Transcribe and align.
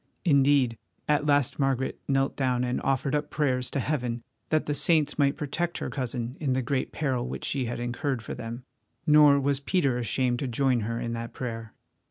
Indeed, 0.25 0.79
at 1.07 1.27
last 1.27 1.59
Margaret 1.59 1.99
knelt 2.07 2.35
down 2.35 2.63
and 2.63 2.81
offered 2.81 3.13
up 3.13 3.29
prayers 3.29 3.69
to 3.69 3.79
Heaven 3.79 4.23
that 4.49 4.65
the 4.65 4.73
saints 4.73 5.19
might 5.19 5.37
protect 5.37 5.77
her 5.77 5.91
cousin 5.91 6.35
in 6.39 6.53
the 6.53 6.63
great 6.63 6.91
peril 6.91 7.27
which 7.27 7.45
she 7.45 7.65
had 7.65 7.79
incurred 7.79 8.23
for 8.23 8.33
them, 8.33 8.63
nor 9.05 9.39
was 9.39 9.59
Peter 9.59 9.99
ashamed 9.99 10.39
to 10.39 10.47
join 10.47 10.79
her 10.79 10.99
in 10.99 11.13
that 11.13 11.33
prayer. 11.33 11.73